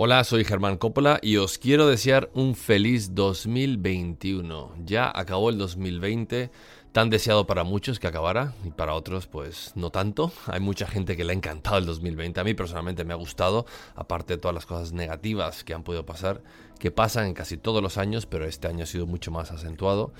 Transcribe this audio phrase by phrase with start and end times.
[0.00, 4.76] Hola, soy Germán Coppola y os quiero desear un feliz 2021.
[4.84, 6.52] Ya acabó el 2020,
[6.92, 10.30] tan deseado para muchos que acabara y para otros pues no tanto.
[10.46, 12.38] Hay mucha gente que le ha encantado el 2020.
[12.38, 13.66] A mí personalmente me ha gustado,
[13.96, 16.44] aparte de todas las cosas negativas que han podido pasar,
[16.78, 20.12] que pasan en casi todos los años, pero este año ha sido mucho más acentuado.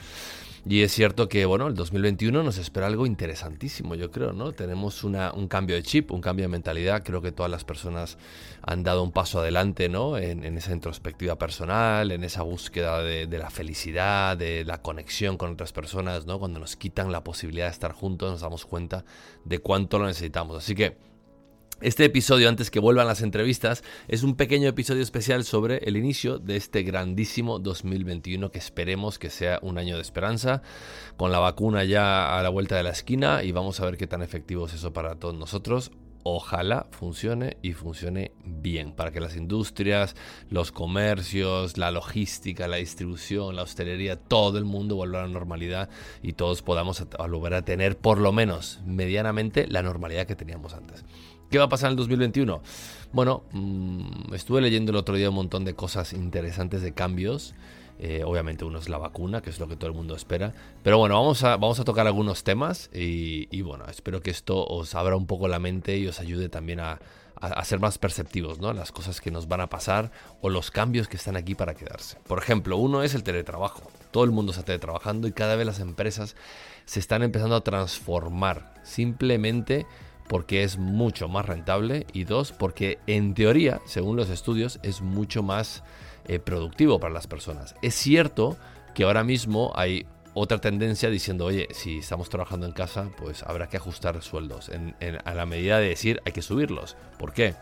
[0.70, 4.52] Y es cierto que, bueno, el 2021 nos espera algo interesantísimo, yo creo, ¿no?
[4.52, 7.02] Tenemos una, un cambio de chip, un cambio de mentalidad.
[7.02, 8.18] Creo que todas las personas
[8.60, 10.18] han dado un paso adelante, ¿no?
[10.18, 15.52] En, esa introspectiva personal, en esa búsqueda de, de, la felicidad, de la conexión con
[15.52, 16.38] otras personas, ¿no?
[16.38, 19.06] Cuando nos quitan la posibilidad de estar juntos, nos damos cuenta
[19.46, 20.58] de cuánto lo necesitamos.
[20.58, 20.98] Así que
[21.80, 26.40] este episodio, antes que vuelvan las entrevistas, es un pequeño episodio especial sobre el inicio
[26.40, 30.62] de este grandísimo 2021 que esperemos que sea un año de esperanza,
[31.16, 34.08] con la vacuna ya a la vuelta de la esquina y vamos a ver qué
[34.08, 35.92] tan efectivo es eso para todos nosotros.
[36.24, 40.16] Ojalá funcione y funcione bien para que las industrias,
[40.50, 45.88] los comercios, la logística, la distribución, la hostelería, todo el mundo vuelva a la normalidad
[46.22, 51.04] y todos podamos volver a tener por lo menos medianamente la normalidad que teníamos antes.
[51.50, 52.60] ¿Qué va a pasar en el 2021?
[53.12, 57.54] Bueno, mm, estuve leyendo el otro día un montón de cosas interesantes de cambios.
[58.00, 60.52] Eh, obviamente uno es la vacuna, que es lo que todo el mundo espera.
[60.82, 64.94] Pero bueno, vamos a, vamos a tocar algunos temas y, bueno, espero que esto os
[64.94, 67.00] abra un poco la mente y os ayude también a,
[67.40, 68.74] a, ser más perceptivos, ¿no?
[68.74, 72.18] Las cosas que nos van a pasar o los cambios que están aquí para quedarse.
[72.26, 73.90] Por ejemplo, uno es el teletrabajo.
[74.10, 76.36] Todo el mundo está teletrabajando y cada vez las empresas
[76.84, 78.74] se están empezando a transformar.
[78.84, 79.86] Simplemente
[80.28, 85.42] porque es mucho más rentable y dos, porque en teoría, según los estudios, es mucho
[85.42, 85.82] más
[86.26, 87.74] eh, productivo para las personas.
[87.82, 88.56] Es cierto
[88.94, 93.68] que ahora mismo hay otra tendencia diciendo, oye, si estamos trabajando en casa, pues habrá
[93.68, 94.70] que ajustar sueldos
[95.24, 96.96] a la medida de decir hay que subirlos.
[97.18, 97.54] ¿Por qué?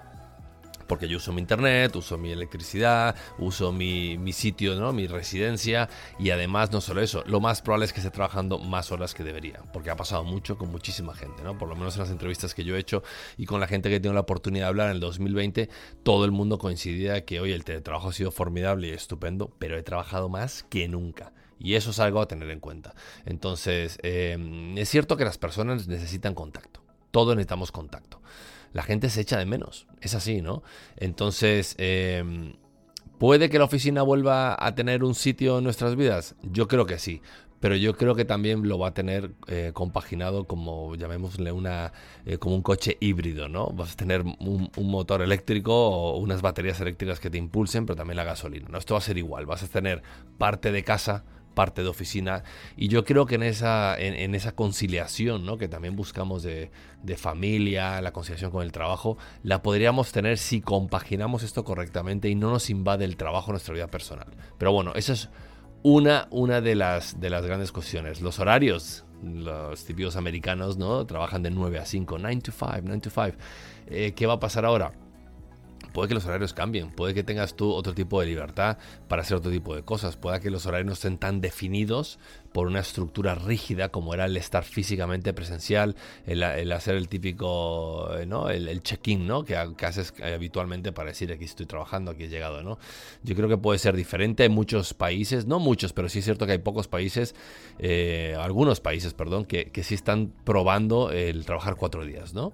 [0.86, 4.92] Porque yo uso mi internet, uso mi electricidad, uso mi, sitio, ¿no?
[4.92, 8.92] mi residencia y además no solo eso, lo más probable es que esté trabajando más
[8.92, 11.56] horas que debería, porque ha pasado mucho con muchísima gente, ¿no?
[11.56, 13.02] por lo menos en las entrevistas que yo he hecho
[13.36, 15.68] y con la gente que tengo la oportunidad de hablar en el 2020,
[16.02, 19.82] todo el mundo coincidía que hoy el teletrabajo ha sido formidable y estupendo, pero he
[19.82, 21.32] trabajado más que nunca.
[21.58, 22.94] Y eso es algo a tener en cuenta.
[23.24, 26.82] Entonces, eh, es cierto que las personas necesitan contacto.
[27.10, 28.20] Todos necesitamos contacto
[28.76, 29.86] la gente se echa de menos.
[30.02, 30.62] Es así, ¿no?
[30.98, 32.56] Entonces, em,
[33.18, 36.34] ¿puede que la oficina vuelva a tener un sitio en nuestras vidas?
[36.42, 37.22] Yo creo que sí.
[37.58, 41.94] Pero yo creo que también lo va a tener eh, compaginado como, llamémosle, una,
[42.26, 43.68] eh, como un coche híbrido, ¿no?
[43.68, 47.96] Vas a tener un, un, motor eléctrico o unas baterías eléctricas que te impulsen, pero
[47.96, 48.76] también la gasolina, ¿no?
[48.76, 49.46] Esto va a ser igual.
[49.46, 50.02] Vas a tener
[50.36, 51.24] parte de casa
[51.56, 52.44] parte de oficina.
[52.76, 55.58] Y yo creo que en esa, en, esa conciliación ¿no?
[55.58, 56.70] que también buscamos de,
[57.02, 62.36] de, familia, la conciliación con el trabajo, la podríamos tener si compaginamos esto correctamente y
[62.36, 64.28] no nos invade el trabajo nuestra vida personal.
[64.58, 65.30] Pero bueno, esa es
[65.82, 68.20] una, una de, las, de las grandes cuestiones.
[68.20, 71.06] Los horarios, los típicos americanos, ¿no?
[71.06, 73.36] Trabajan de 9 a 5, 9 to 5, 9 to 5.
[73.88, 74.92] Eh, ¿Qué va a pasar ahora?
[75.96, 78.76] Puede que los horarios cambien, puede que tengas tú otro tipo de libertad
[79.08, 82.18] para hacer otro tipo de cosas, puede que los horarios no estén tan definidos
[82.52, 85.96] por una estructura rígida como era el estar físicamente presencial,
[86.26, 86.42] el,
[86.72, 88.50] hacer el típico, eh, ¿no?
[88.50, 89.44] El, check-in, ¿no?
[89.44, 92.78] Que, haces eh, habitualmente para decir aquí estoy trabajando, aquí he llegado, ¿no?
[93.22, 96.46] Yo creo que puede ser diferente en muchos países, no muchos, pero sí es cierto
[96.46, 97.34] que hay pocos países,
[97.78, 102.52] eh, algunos países, perdón, que, sí están probando el trabajar cuatro días, ¿no?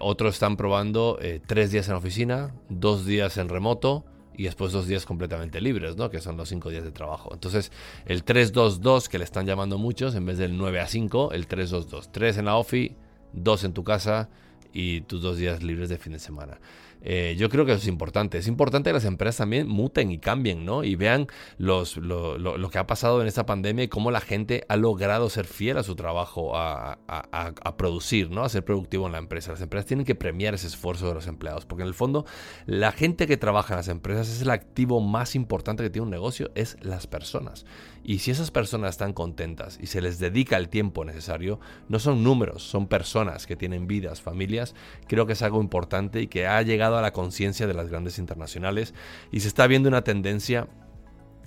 [0.00, 4.04] otros están probando tres días en la oficina, dos días en remoto,
[4.36, 6.10] y después dos días completamente libres, ¿no?
[6.10, 7.30] Que son los cinco días de trabajo.
[7.32, 7.70] Entonces,
[8.06, 12.08] el 3-2-2, que le están llamando muchos, en vez del 9 a 5, el 3-2-2.
[12.10, 12.96] Tres en la OFI,
[13.32, 14.28] dos en tu casa
[14.72, 16.58] y tus dos días libres de fin de semana.
[17.04, 18.38] Eh, yo creo que eso es importante.
[18.38, 20.82] Es importante que las empresas también muten y cambien, ¿no?
[20.84, 21.26] Y vean
[21.58, 25.44] los, lo, que ha pasado en esta pandemia y cómo la gente ha logrado ser
[25.46, 28.42] fiel a su trabajo, a, a, a, producir, ¿no?
[28.42, 29.52] A ser productivo en la empresa.
[29.52, 32.24] Las empresas tienen que premiar ese esfuerzo de los empleados, porque en el fondo
[32.64, 36.10] la gente que trabaja en las empresas es el activo más importante que tiene un
[36.10, 37.66] negocio, es las personas.
[38.04, 41.58] Y si esas personas están contentas y se les dedica el tiempo necesario,
[41.88, 44.74] no son números, son personas que tienen vidas, familias,
[45.08, 48.18] creo que es algo importante y que ha llegado a la conciencia de las grandes
[48.18, 48.92] internacionales
[49.32, 50.68] y se está viendo una tendencia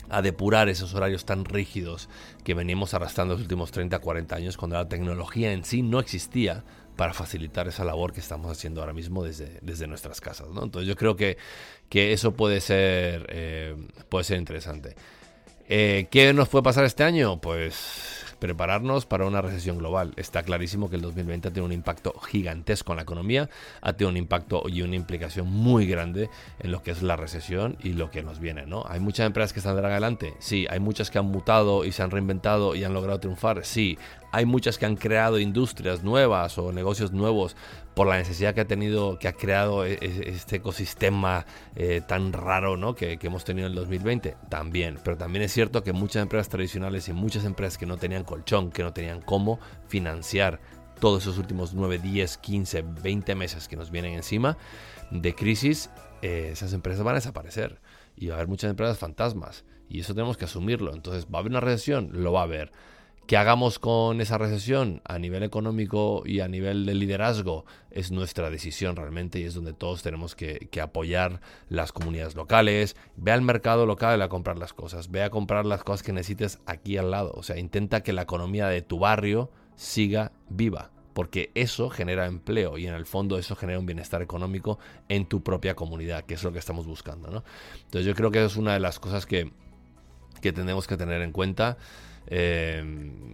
[0.10, 2.10] a depurar esos horarios tan rígidos
[2.44, 6.64] que venimos arrastrando los últimos 30, 40 años cuando la tecnología en sí no existía
[6.96, 10.48] para facilitar esa labor que estamos haciendo ahora mismo desde, desde nuestras casas.
[10.50, 11.38] Entonces yo creo que,
[11.90, 13.76] que eso puede ser, eh,
[14.10, 14.96] puede ser interesante.
[15.70, 17.42] Eh, ¿Qué nos puede pasar este año?
[17.42, 20.14] Pues prepararnos para una recesión global.
[20.16, 23.50] Está clarísimo que el 2020 ha tenido un impacto gigantesco en la economía,
[23.82, 26.30] ha tenido un impacto y una implicación muy grande
[26.60, 28.86] en lo que es la recesión y lo que nos viene, ¿no?
[28.88, 32.12] Hay muchas empresas que están adelante, sí, hay muchas que han mutado y se han
[32.12, 33.98] reinventado y han logrado triunfar, sí,
[34.32, 37.56] hay muchas que han creado industrias nuevas o negocios nuevos
[37.96, 41.46] por la necesidad que ha tenido, que ha creado e, e, este ecosistema
[41.76, 42.94] eh, tan raro ¿no?
[42.96, 44.36] que, hemos tenido en el 2020.
[44.50, 48.24] También, pero también es cierto que muchas empresas tradicionales y muchas empresas que no tenían
[48.24, 50.60] colchón, que no tenían cómo financiar
[51.00, 54.58] todos esos últimos 9, 10, 15, 20 meses que nos vienen encima
[55.12, 55.90] de crisis,
[56.22, 57.80] eh, esas empresas van a desaparecer
[58.16, 60.94] y va a haber muchas empresas fantasmas y eso tenemos que asumirlo.
[60.94, 62.10] Entonces, ¿va a haber una recesión?
[62.14, 62.72] Lo va a haber.
[63.28, 67.66] ¿Qué hagamos con esa recesión a nivel económico y a nivel de liderazgo?
[67.92, 72.96] Es nuestra decisión realmente y es donde todos tenemos que, apoyar las comunidades locales.
[73.18, 75.12] Ve al mercado local a comprar las cosas.
[75.12, 77.34] Ve a comprar las cosas que necesites aquí al lado.
[77.36, 80.92] O sea, intenta que la economía de tu barrio siga viva.
[81.14, 84.80] Porque eso genera empleo y en el fondo eso genera un bienestar económico
[85.10, 87.30] en tu propia comunidad, que es lo que estamos buscando.
[87.30, 87.44] ¿no?
[87.76, 89.52] Entonces yo creo que es una de las cosas que,
[90.42, 91.78] que tenemos que tener en cuenta.
[92.30, 92.84] Eh,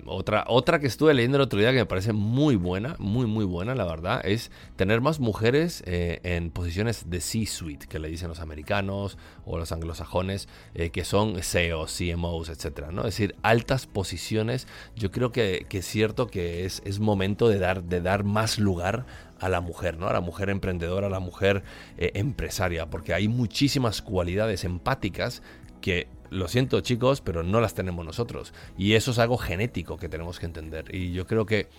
[0.05, 3.45] otra, otra que estuve leyendo el otro día que me parece muy buena, muy muy
[3.45, 8.27] buena la verdad, es tener más mujeres eh, en posiciones de C-suite, que le dicen
[8.27, 13.01] los americanos o los anglosajones, eh, que son CEOs, CMOs, etcétera, ¿no?
[13.01, 14.67] Es decir, altas posiciones.
[14.95, 19.05] Yo creo que, es cierto que es, momento de dar, de dar más lugar
[19.39, 20.07] a la mujer, ¿no?
[20.07, 21.63] A la mujer emprendedora, a la mujer
[21.97, 25.41] empresaria, porque hay muchísimas cualidades empáticas
[25.81, 28.53] que lo siento chicos, pero no las tenemos nosotros.
[28.77, 30.93] Y eso es algo genético que tenemos que entender.
[30.93, 31.69] Y yo creo que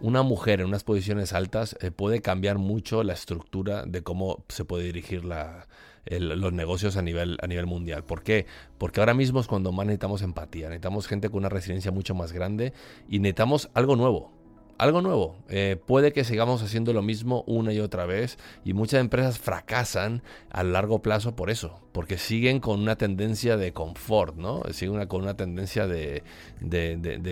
[0.00, 4.64] una mujer en unas posiciones altas eh, puede cambiar mucho la estructura de cómo se
[4.64, 8.04] puede dirigir los negocios a nivel, a nivel mundial.
[8.04, 8.46] ¿Por qué?
[8.78, 12.32] Porque ahora mismo es cuando más necesitamos empatía, necesitamos gente con una resiliencia mucho más
[12.32, 12.72] grande
[13.08, 14.35] y necesitamos algo nuevo
[14.78, 15.36] algo nuevo.
[15.48, 20.22] Eh, puede que sigamos haciendo lo mismo una y otra vez y muchas empresas fracasan
[20.50, 24.62] a largo plazo por eso, porque siguen con una tendencia de confort, ¿no?
[24.72, 26.22] Siguen con una tendencia de,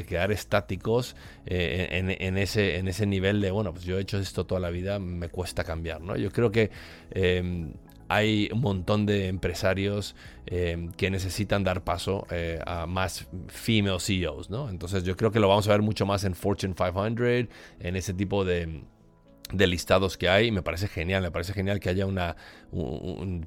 [0.09, 4.47] quedar estáticos eh, en, ese, en ese nivel de, bueno, pues yo he hecho esto
[4.47, 6.17] toda la vida, me cuesta cambiar, ¿no?
[6.17, 6.71] Yo creo que
[7.11, 7.73] em,
[8.15, 10.15] hay un montón de empresarios
[10.47, 14.69] eh, que necesitan dar paso eh, a más female CEOs, ¿no?
[14.69, 17.49] Entonces yo creo que lo vamos a ver mucho más en Fortune 500,
[17.81, 18.83] en ese tipo de,
[19.53, 22.37] de listados que hay, me parece genial, me parece genial que haya una,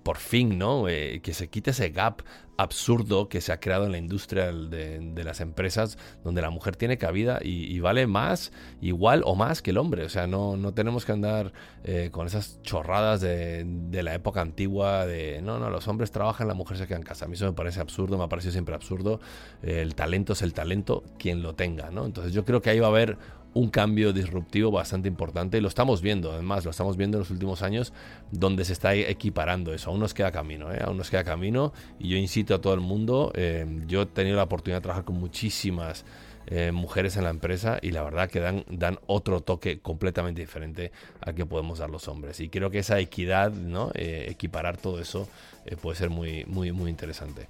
[0.04, 0.88] por fin, ¿no?
[0.88, 2.22] Eh, que se quite ese gap
[2.56, 6.98] absurdo que se ha creado en la industria de, las empresas, donde la mujer tiene
[6.98, 8.52] cabida y, vale más,
[8.82, 11.52] igual o más que el hombre, o sea, no, no tenemos que andar
[11.84, 16.54] eh, con esas chorradas de, la época antigua de, no, no, los hombres trabajan, la
[16.54, 18.74] mujer se queda en casa, a mí eso me parece absurdo, me ha parecido siempre
[18.74, 19.20] absurdo,
[19.62, 22.06] el talento es el talento, quien lo tenga, ¿no?
[22.06, 23.18] Entonces yo creo que ahí va a haber
[23.58, 25.60] un cambio disruptivo bastante importante.
[25.62, 27.92] Lo estamos viendo, además lo estamos viendo en los últimos años
[28.32, 30.80] donde se está equiparando eso, aún nos queda camino, ¿eh?
[30.84, 31.74] aún nos queda camino.
[31.98, 35.06] Y yo incito a todo el mundo, eh, yo he tenido la oportunidad de trabajar
[35.06, 36.06] con muchísimas
[36.48, 40.92] eh, mujeres en la empresa y la verdad que dan, dan otro toque completamente diferente
[41.22, 43.92] al que podemos dar los hombres y creo que esa equidad, ¿no?
[43.94, 45.28] equiparar todo eso
[45.82, 47.48] puede ser muy, muy, muy interesante.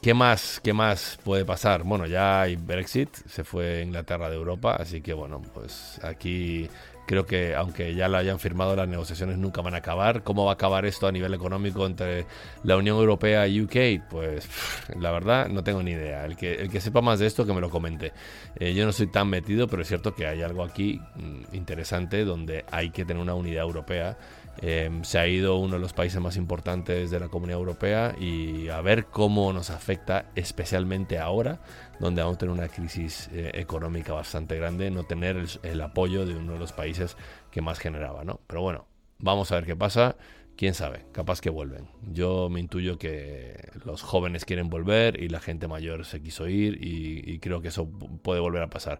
[0.00, 1.82] ¿Qué más, ¿Qué más puede pasar?
[1.82, 6.68] Bueno, ya hay Brexit, se fue Inglaterra de Europa, así que bueno, pues aquí
[7.08, 10.22] creo que aunque ya lo hayan firmado, las negociaciones nunca van a acabar.
[10.22, 12.26] ¿Cómo va a acabar esto a nivel económico entre
[12.64, 14.08] la Unión Europea y UK?
[14.10, 14.46] Pues
[14.94, 16.26] la verdad no tengo ni idea.
[16.26, 18.12] El que, el que sepa más de esto que me lo comente.
[18.56, 22.26] Eh, yo no soy tan metido, pero es cierto que hay algo aquí mm, interesante
[22.26, 24.18] donde hay que tener una unidad europea
[24.60, 28.68] Em, se ha ido uno de los países más importantes de la Comunidad Europea y
[28.68, 31.60] a ver cómo nos afecta, especialmente ahora,
[32.00, 36.34] donde vamos a tener una crisis eh, económica bastante grande, no tener el, apoyo de
[36.34, 37.16] uno de los países
[37.52, 38.40] que más generaba, ¿no?
[38.48, 38.86] Pero bueno,
[39.18, 40.16] vamos a ver qué pasa.
[40.56, 41.86] Quién sabe, capaz que vuelven.
[42.10, 46.84] Yo me intuyo que los jóvenes quieren volver y la gente mayor se quiso ir
[46.84, 47.88] y, y creo que eso
[48.22, 48.98] puede volver a pasar.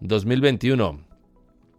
[0.00, 1.00] 2021.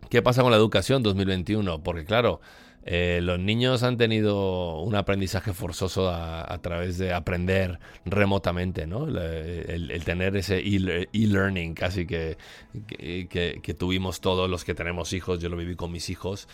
[0.09, 1.83] ¿Qué pasa con la educación 2021?
[1.83, 2.41] Porque claro,
[2.83, 9.07] eh, los niños han tenido un aprendizaje forzoso a, través de aprender remotamente, ¿no?
[9.07, 12.37] El, tener ese e-learning casi que,
[12.87, 16.47] que, tuvimos todos los que tenemos hijos, yo lo viví con mis hijos,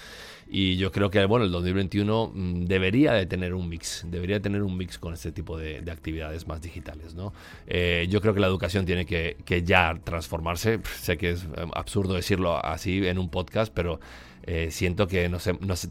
[0.49, 4.63] y yo creo que, bueno, el 2021 mm, debería de tener un mix, debería tener
[4.63, 7.33] un mix con este tipo de, actividades más digitales, ¿no?
[7.67, 11.65] Eh, yo creo que la educación tiene que, que ya transformarse, sé que es eh,
[11.73, 13.99] absurdo decirlo así en un podcast, pero...
[14.47, 15.37] Eh, siento que no,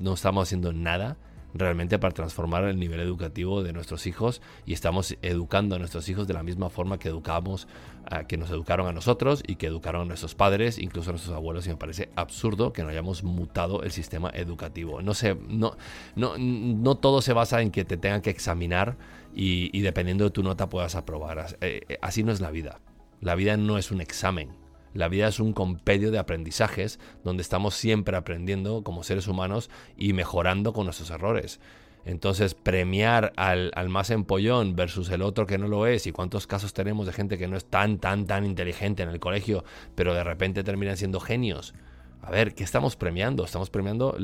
[0.00, 1.16] no, estamos haciendo nada
[1.54, 6.26] realmente para transformar el nivel educativo de nuestros hijos y estamos educando a nuestros hijos
[6.26, 7.66] de la misma forma que educamos,
[8.28, 11.66] que nos educaron a nosotros y que educaron a nuestros padres, incluso a nuestros abuelos
[11.66, 15.00] y me parece absurdo que no hayamos mutado el sistema educativo.
[15.00, 15.76] No, sé, no,
[16.14, 18.98] no, no todo se basa en que te tengan que examinar
[19.36, 21.58] y, dependiendo de tu nota puedas aprobar.
[21.60, 22.80] Eh, eh, así no es la vida.
[23.20, 24.65] La vida no es un examen.
[24.94, 30.12] La vida es un compendio de aprendizajes donde estamos siempre aprendiendo como seres humanos y
[30.12, 31.60] mejorando con nuestros errores.
[32.06, 36.46] Entonces, premiar al, al, más empollón versus el otro que no lo es, y cuántos
[36.46, 39.64] casos tenemos de gente que no es tan, tan, tan inteligente en el colegio,
[39.96, 41.74] pero de repente terminan siendo genios.
[42.26, 43.44] A ver, ¿qué estamos premiando?
[43.44, 44.16] Estamos premiando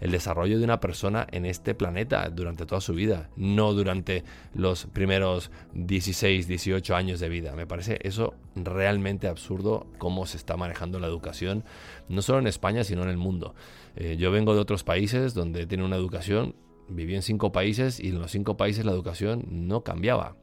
[0.00, 4.86] el desarrollo de una persona en este planeta durante toda su vida, no durante los
[4.86, 7.54] primeros 16, 18 años de vida.
[7.54, 11.62] Me parece eso realmente absurdo cómo se está manejando la educación,
[12.08, 13.54] no solo en España, sino en el mundo.
[13.94, 16.56] Eh, yo vengo de otros países donde tiene una educación,
[16.88, 20.34] viví en cinco países y en los cinco países la educación no cambiaba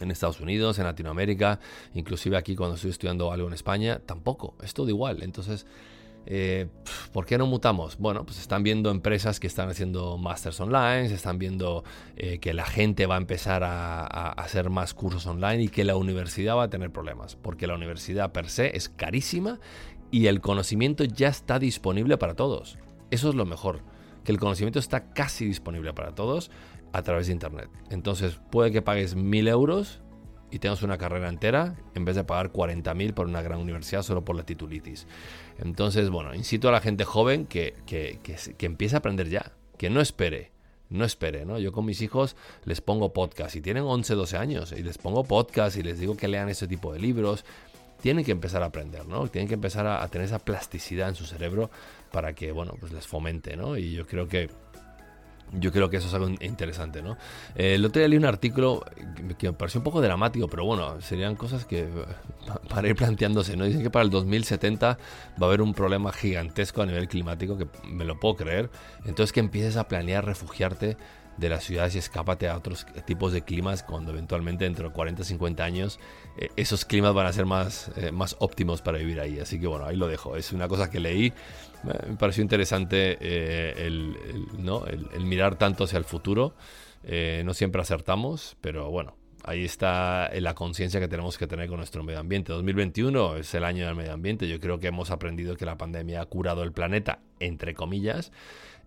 [0.00, 1.60] en Estados Unidos, en Latinoamérica,
[1.94, 5.22] inclusive aquí cuando estoy estudiando algo en España, tampoco, es todo igual.
[5.22, 5.66] Entonces,
[6.26, 6.66] eh,
[7.12, 7.98] ¿Por qué no mutamos?
[7.98, 11.84] Bueno, pues están viendo empresas que están haciendo masters online, se están viendo
[12.16, 15.96] eh, que la gente va a empezar a, hacer más cursos online y que la
[15.96, 19.60] universidad va a tener problemas, porque la universidad per se es carísima
[20.10, 22.76] y el conocimiento ya está disponible para todos.
[23.10, 23.82] Eso es lo mejor,
[24.24, 26.50] que el conocimiento está casi disponible para todos
[26.92, 27.70] a través de Internet.
[27.90, 30.00] Entonces puede que pagues mil euros
[30.50, 34.24] y tengas una carrera entera en vez de pagar 40.000 por una gran universidad solo
[34.24, 35.06] por la titulitis.
[35.58, 39.90] Entonces, bueno, incito a la gente joven que, que, que, empiece a aprender ya, que
[39.90, 40.52] no espere.
[40.88, 41.58] No espere, ¿no?
[41.58, 45.24] Yo con mis hijos les pongo podcast y tienen 11, 12 años y les pongo
[45.24, 47.44] podcast y les digo que lean ese tipo de libros.
[48.00, 49.26] Tienen que empezar a aprender, ¿no?
[49.26, 51.70] Tienen que empezar a, a tener esa plasticidad en su cerebro
[52.12, 53.76] para que, bueno, pues les fomente, ¿no?
[53.76, 54.48] Y yo creo que
[55.52, 57.16] yo creo que eso es algo interesante, ¿no?
[57.54, 58.84] Eh, el otro día leí un artículo
[59.38, 61.88] que me pareció un poco dramático, pero bueno, serían cosas que
[62.68, 63.64] para ir planteándose, ¿no?
[63.64, 64.98] Dicen que para el 2070 va
[65.40, 68.70] a haber un problema gigantesco a nivel climático, que me lo puedo creer.
[69.04, 70.96] Entonces que empieces a planear refugiarte
[71.36, 75.24] de las ciudades y escápate a otros tipos de climas cuando eventualmente dentro de 40,
[75.24, 76.00] 50 años
[76.36, 79.38] eh, esos climas van a ser más, eh, más óptimos para vivir ahí.
[79.38, 80.36] Así que bueno, ahí lo dejo.
[80.36, 81.32] Es una cosa que leí.
[81.82, 84.16] Me pareció interesante eh, el,
[84.58, 84.84] ¿no?
[84.86, 86.54] el, mirar tanto hacia el futuro.
[87.44, 89.14] no siempre acertamos, pero bueno,
[89.44, 92.52] ahí está la conciencia que tenemos que tener con nuestro medio ambiente.
[92.52, 94.48] 2021 es el año del medio ambiente.
[94.48, 98.32] Yo creo que hemos aprendido que la pandemia ha curado el planeta, entre comillas.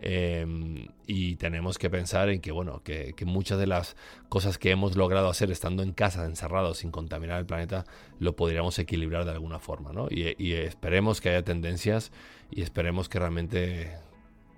[0.01, 3.98] Em, y tenemos que pensar en que, bueno, que, muchas de las
[4.29, 7.86] cosas que hemos logrado hacer estando en casa, encerrados, sin contaminar el planeta,
[8.20, 10.08] lo podríamos equilibrar de alguna forma, ¿no?
[10.10, 12.12] Y, y esperemos que haya tendencias
[12.50, 13.91] y esperemos que realmente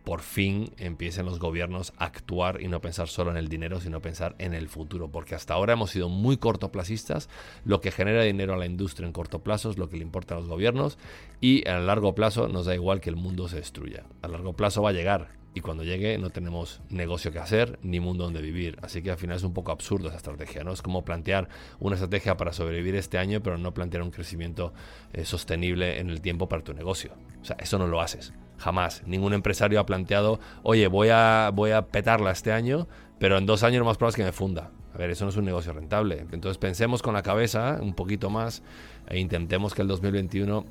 [0.04, 4.02] por fin empiecen los gobiernos a actuar y no pensar solo en el dinero, sino
[4.02, 7.30] pensar en el futuro, porque hasta ahora hemos sido muy cortoplacistas,
[7.66, 10.36] lo que genera dinero a la industria en corto plazo es lo que le importa
[10.36, 10.98] a los gobiernos
[11.40, 14.04] y a largo plazo nos da igual que el mundo se destruya.
[14.22, 18.00] A largo plazo va a llegar y cuando llegue no tenemos negocio que hacer ni
[18.00, 20.72] mundo donde vivir, así que al final es un poco absurdo esa estrategia, ¿no?
[20.72, 24.74] Es como plantear una estrategia para sobrevivir este año, pero no plantear un crecimiento
[25.14, 27.14] eh, sostenible en el tiempo para tu negocio.
[27.42, 28.34] O sea, eso no lo haces.
[28.62, 29.02] Jamás.
[29.08, 32.88] Ningún empresario ha planteado, oye, voy a, voy a petarla este año,
[33.18, 34.70] pero en dos años lo más probable es que me funda.
[34.94, 36.26] A ver, eso no es un negocio rentable.
[36.32, 38.62] Entonces pensemos con la cabeza un poquito más
[39.08, 40.64] e intentemos que el 2021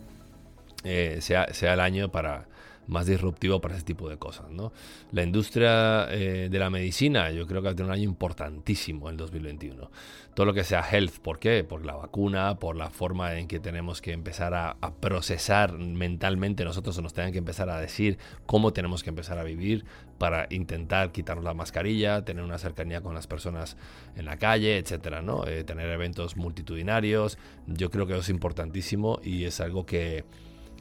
[0.85, 2.47] eh, sea, sea el año para,
[2.91, 4.51] más disruptivo para ese tipo de cosas.
[4.51, 4.73] ¿no?
[5.13, 9.09] La industria eh, de la medicina yo creo que va a tener un año importantísimo
[9.09, 9.91] en el 2021.
[10.35, 11.65] Todo lo que sea health, ¿por qué?
[11.65, 16.99] Por la vacuna, por la forma en que tenemos que empezar a, procesar mentalmente nosotros
[16.99, 19.85] o nos tengan que empezar a decir cómo tenemos que empezar a vivir
[20.19, 23.77] para intentar quitarnos la mascarilla, tener una cercanía con las personas
[24.17, 25.47] en la calle, etcétera, ¿no?
[25.47, 27.39] Eh, tener eventos multitudinarios.
[27.67, 30.25] Yo creo que es importantísimo y es algo que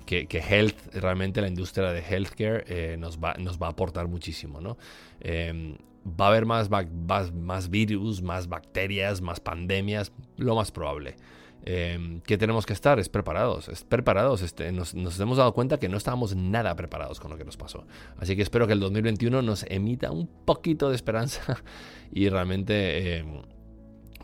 [0.09, 4.59] que, health, realmente la industria de healthcare eh, nos, va, nos va a aportar muchísimo,
[4.59, 4.77] ¿no?
[5.19, 5.75] Em,
[6.19, 11.15] va a haber más, más, virus, más bacterias, más pandemias, lo más probable.
[11.63, 12.97] Eh, ¿Qué tenemos que estar?
[12.99, 14.41] Es preparados, es preparados.
[14.41, 17.85] Este, nos, hemos dado cuenta que no estábamos nada preparados con lo que nos pasó.
[18.17, 21.61] Así que espero que el 2021 nos emita un poquito de esperanza
[22.11, 23.43] y realmente em,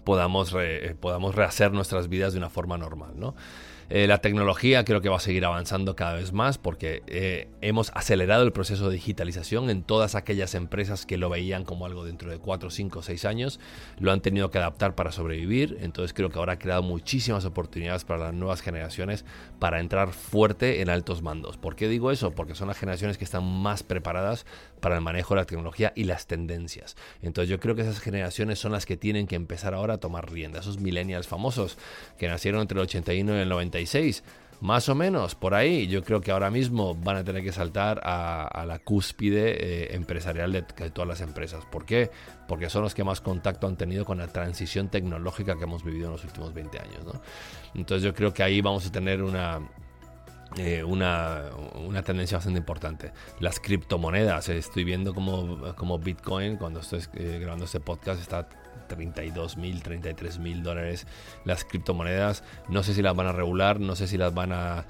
[0.03, 0.55] podamos,
[0.99, 3.35] podamos rehacer nuestras vidas de una forma normal, ¿no?
[3.89, 7.91] Eh, la tecnología creo que va a seguir avanzando cada vez más porque eh, hemos
[7.93, 12.31] acelerado el proceso de digitalización en todas aquellas empresas que lo veían como algo dentro
[12.31, 13.59] de 4, 5, 6 años.
[13.99, 15.77] Lo han tenido que adaptar para sobrevivir.
[15.81, 19.25] Entonces creo que ahora ha creado muchísimas oportunidades para las nuevas generaciones
[19.59, 21.57] para entrar fuerte en altos mandos.
[21.57, 22.31] ¿Por qué digo eso?
[22.31, 24.45] Porque son las generaciones que están más preparadas
[24.79, 26.95] para el manejo de la tecnología y las tendencias.
[27.21, 30.31] Entonces yo creo que esas generaciones son las que tienen que empezar ahora a tomar
[30.31, 30.59] rienda.
[30.59, 31.77] Esos millennials famosos
[32.17, 34.23] que nacieron entre el 81 y el 96
[34.61, 35.87] más o menos, por ahí.
[35.87, 40.51] Yo creo que ahora mismo van a tener que saltar a, la cúspide eh, empresarial
[40.51, 41.65] de, todas las empresas.
[41.65, 42.09] ¿Por qué?
[42.47, 46.05] Porque son los que más contacto han tenido con la transición tecnológica que hemos vivido
[46.07, 47.03] en los últimos 20 años.
[47.75, 49.59] Entonces yo creo que ahí vamos a tener una,
[50.57, 51.51] eh, una,
[52.03, 53.11] tendencia bastante importante.
[53.39, 58.47] Las criptomonedas, estoy viendo como, como Bitcoin, cuando estoy eh, grabando este podcast, está
[58.87, 61.07] 32 mil, 33 mil dólares
[61.43, 62.43] las criptomonedas.
[62.69, 64.85] No sé si las van a regular, no sé si las van a,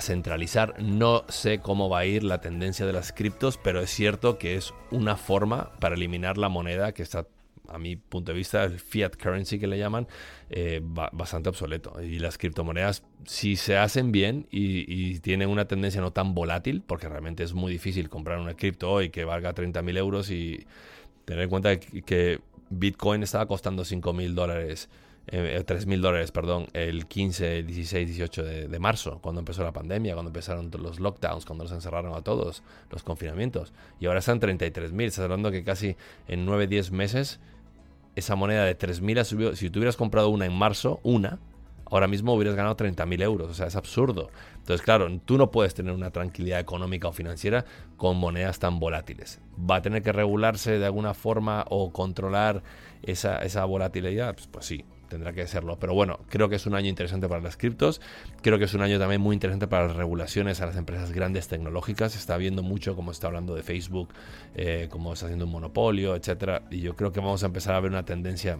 [0.00, 0.80] centralizar.
[0.82, 4.56] No sé cómo va a ir la tendencia de las criptos, pero es cierto que
[4.56, 7.26] es una forma para eliminar la moneda que está
[7.68, 10.06] a mi punto de vista, el fiat currency que le llaman,
[10.50, 12.00] eh, bastante obsoleto.
[12.02, 17.08] Y las criptomonedas, si se hacen bien y, tienen una tendencia no tan volátil, porque
[17.08, 20.66] realmente es muy difícil comprar una cripto hoy que valga 30 mil euros y
[21.24, 24.88] tener en cuenta que Bitcoin estaba costando 5 mil dólares,
[25.28, 30.14] eh, 3 mil dólares, perdón, el 15, 16, 18 de, marzo, cuando empezó la pandemia,
[30.14, 33.72] cuando empezaron los lockdowns, cuando nos encerraron a todos, los confinamientos.
[34.00, 35.96] Y ahora están 33 mil, estás hablando que casi
[36.28, 37.40] en 9, 10 meses
[38.14, 39.54] esa moneda de 3 mil ha subido.
[39.54, 41.38] Si tú hubieras comprado una en marzo, una,
[41.90, 43.50] ahora mismo hubieras ganado 30.000 euros.
[43.50, 44.30] O sea, es absurdo.
[44.58, 47.64] Entonces, claro, tú no puedes tener una tranquilidad económica o financiera
[47.96, 49.40] con monedas tan volátiles.
[49.58, 52.62] ¿Va a tener que regularse de alguna forma o controlar
[53.02, 54.34] esa, esa volatilidad?
[54.34, 55.78] Pues, pues sí, tendrá que serlo.
[55.78, 58.00] Pero bueno, creo que es un año interesante para las criptos.
[58.42, 61.48] Creo que es un año también muy interesante para las regulaciones a las empresas grandes
[61.48, 62.12] tecnológicas.
[62.12, 64.08] Se está viendo mucho como está hablando de Facebook,
[64.54, 66.62] eh, como está haciendo un monopolio, etcétera.
[66.70, 68.58] Y yo creo que vamos a empezar a ver una tendencia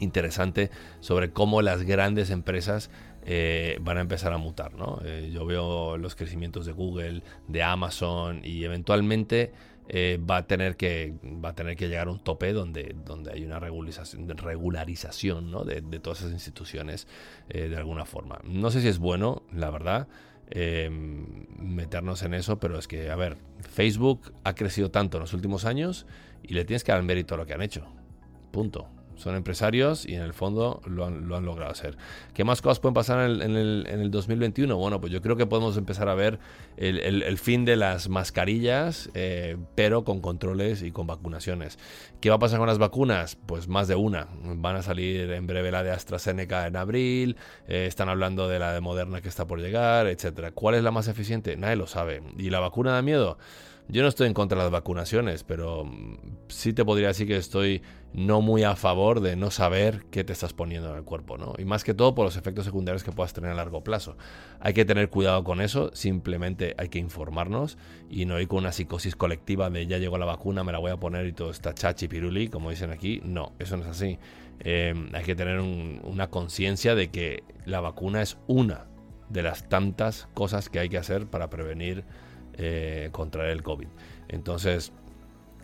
[0.00, 2.90] interesante sobre cómo las grandes empresas
[3.22, 4.74] eh, van a empezar a mutar.
[4.74, 5.00] ¿no?
[5.04, 9.52] Eh, yo veo los crecimientos de Google, de Amazon y eventualmente
[9.88, 13.32] eh, va, a tener que, va a tener que llegar a un tope donde, donde
[13.32, 15.64] hay una regularización, ¿no?
[15.64, 17.06] de, de, todas esas instituciones
[17.48, 18.40] de alguna forma.
[18.44, 20.08] No sé si es bueno, la verdad.
[21.58, 25.64] meternos en eso, pero es que, a ver, Facebook ha crecido tanto en los últimos
[25.64, 26.06] años
[26.42, 27.86] y le tienes que dar mérito a lo que han hecho.
[28.52, 28.88] Punto.
[29.20, 31.98] Son empresarios y en el fondo lo han, logrado hacer.
[32.32, 34.74] ¿Qué más cosas pueden pasar en el, 2021?
[34.78, 36.38] Bueno, pues yo creo que podemos empezar a ver
[36.78, 41.78] el, fin de las mascarillas, eh, pero con controles y con vacunaciones.
[42.22, 43.36] ¿Qué va a pasar con las vacunas?
[43.44, 44.28] Pues más de una.
[44.42, 47.36] Van a salir en breve la de AstraZeneca en abril,
[47.68, 50.52] eh, están hablando de la de Moderna que está por llegar, etcétera.
[50.52, 51.58] ¿Cuál es la más eficiente?
[51.58, 52.22] Nadie lo sabe.
[52.38, 53.36] ¿Y la vacuna da miedo?
[53.90, 57.36] Yo no estoy en contra de las vacunaciones, pero mm, sí te podría decir que
[57.36, 61.38] estoy no muy a favor de no saber qué te estás poniendo en el cuerpo,
[61.38, 61.54] ¿no?
[61.58, 64.16] Y más que todo por los efectos secundarios que puedas tener a largo plazo.
[64.60, 68.70] Hay que tener cuidado con eso, simplemente hay que informarnos y no ir con una
[68.70, 71.74] psicosis colectiva de ya llegó la vacuna, me la voy a poner y todo está
[71.74, 73.20] chachi piruli, como dicen aquí.
[73.24, 74.18] No, eso no es así.
[74.60, 78.86] Em, hay que tener una conciencia de que la vacuna es una
[79.30, 82.04] de las tantas cosas que hay que hacer para prevenir
[82.62, 83.88] eh, contra el COVID.
[84.28, 84.92] Entonces,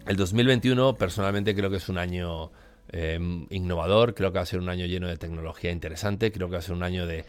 [0.06, 2.50] el 2021 personalmente creo que es un año
[2.96, 6.54] em, innovador, creo que va a ser un año lleno de tecnología interesante, creo que
[6.54, 7.24] va a ser un año de,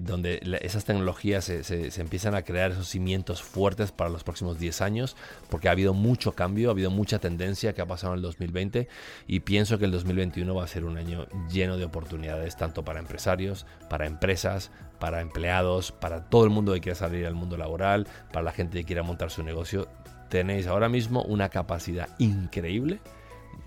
[0.00, 5.16] donde esas tecnologías se, empiezan a crear esos cimientos fuertes para los próximos 10 años,
[5.48, 8.88] porque ha habido mucho cambio, ha habido mucha tendencia que ha pasado en el 2020
[9.28, 12.98] y pienso que el 2021 va a ser un año lleno de oportunidades, tanto para
[12.98, 18.08] empresarios, para empresas, para empleados, para todo el mundo que quiera salir al mundo laboral,
[18.32, 19.88] para la gente que quiera montar su negocio.
[20.28, 22.98] Tenéis ahora mismo una capacidad increíble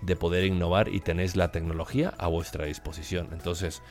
[0.02, 3.28] de poder innovar y tenéis la tecnología a vuestra disposición.
[3.32, 3.82] Entonces,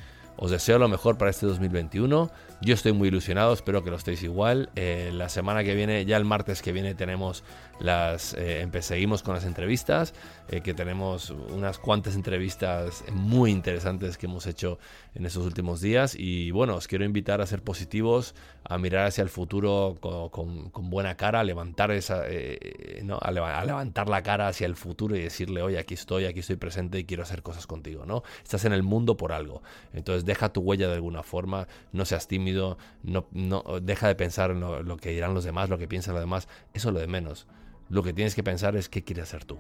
[0.42, 2.32] os deseo lo mejor para este 2021.
[2.62, 4.70] Yo estoy muy ilusionado, espero que lo estéis igual.
[4.76, 7.44] Eh, la semana que viene, ya el martes que viene, tenemos
[7.80, 8.36] las.
[8.38, 10.14] Eh, seguimos con las entrevistas,
[10.50, 14.80] eh, que tenemos unas cuantas entrevistas muy interesantes que hemos hecho
[15.14, 16.16] en estos últimos días.
[16.18, 21.16] Y bueno, os quiero invitar a ser positivos, a mirar hacia el futuro con, buena
[21.16, 22.24] cara, a levantar esa.
[23.04, 23.20] ¿no?
[23.22, 27.00] a, levantar la cara hacia el futuro y decirle, oye, aquí estoy, aquí estoy presente
[27.00, 28.24] y quiero hacer cosas contigo, ¿no?
[28.44, 29.62] Estás en el mundo por algo.
[29.94, 34.52] Entonces, deja tu huella de alguna forma, no seas tímido, no, no, deja de pensar
[34.52, 37.08] en lo, que dirán los demás, lo que piensan los demás, eso es lo de
[37.08, 37.48] menos.
[37.90, 39.60] Lo que tienes que pensar es qué quieres hacer tú.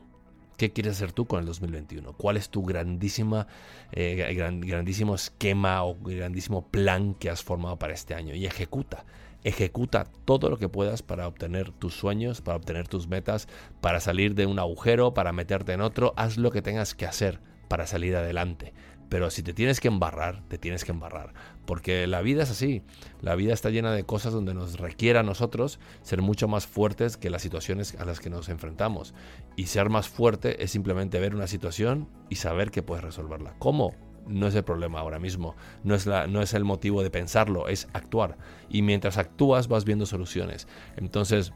[0.57, 2.13] ¿Qué quieres hacer tú con el 2021?
[2.13, 3.47] ¿Cuál es tu grandísima,
[3.91, 8.35] eh, grandísimo esquema o grandísimo plan que has formado para este año?
[8.35, 9.05] Y ejecuta.
[9.43, 13.47] Ejecuta todo lo que puedas para obtener tus sueños, para obtener tus metas,
[13.81, 16.13] para salir de un agujero, para meterte en otro.
[16.17, 18.73] Haz lo que tengas que hacer para salir adelante.
[19.09, 21.33] Pero si te tienes que embarrar, te tienes que embarrar.
[21.65, 22.83] Porque la vida es así.
[23.21, 27.17] La vida está llena de cosas donde nos requiere a nosotros ser mucho más fuertes
[27.17, 29.15] que las situaciones a las que nos enfrentamos.
[29.55, 33.55] Y ser más fuerte es simplemente ver una situación y saber que puedes resolverla.
[33.57, 33.95] ¿Cómo?
[34.27, 35.55] No es el problema ahora mismo.
[35.83, 38.37] No es, la, no es el motivo de pensarlo, es actuar.
[38.69, 40.67] Y mientras actúas vas viendo soluciones.
[40.97, 41.51] Entonces,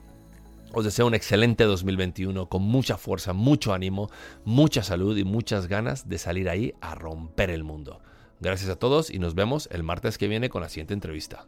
[0.73, 4.09] os deseo un excelente 2021 con mucha fuerza, mucho ánimo,
[4.43, 8.01] mucha salud y muchas ganas de salir ahí a romper el mundo.
[8.41, 11.45] Gracias a todos y nos vemos el martes que viene con la siguiente entrevista.